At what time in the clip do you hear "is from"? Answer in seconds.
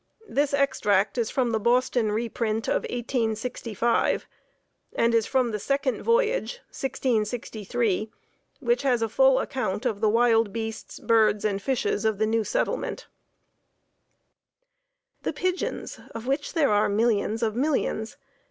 1.19-1.51, 5.13-5.51